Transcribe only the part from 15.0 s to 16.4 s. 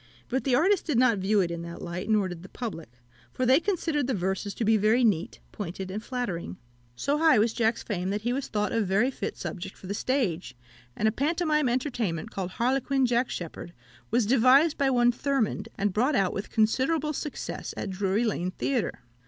Thurmond, and brought out